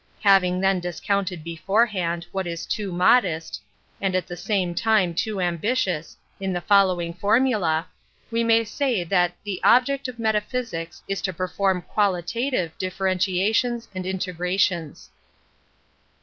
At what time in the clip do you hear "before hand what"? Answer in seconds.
1.43-2.47